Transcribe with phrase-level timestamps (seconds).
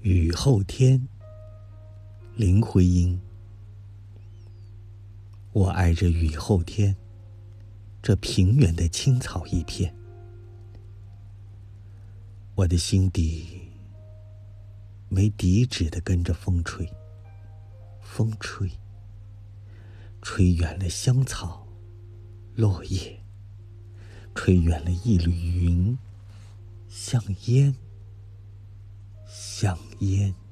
[0.00, 1.08] 雨后天，
[2.36, 3.20] 林徽因。
[5.52, 6.96] 我爱这雨后天，
[8.00, 9.92] 这平原的青草一片。
[12.54, 13.60] 我的心底
[15.08, 16.88] 没底止的跟着风吹，
[18.00, 18.70] 风吹，
[20.22, 21.66] 吹远了香草、
[22.54, 23.18] 落叶，
[24.32, 25.32] 吹远了一缕
[25.64, 25.98] 云，
[26.88, 27.74] 像烟。
[29.28, 30.47] 香烟。